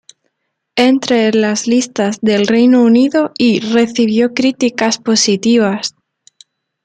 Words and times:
Entre 0.77 1.27
en 1.27 1.41
las 1.41 1.67
listas 1.67 2.21
del 2.21 2.47
Reino 2.47 2.81
Unido 2.81 3.33
y 3.37 3.59
recibió 3.59 4.33
críticas 4.33 4.97
positivas. 4.97 5.93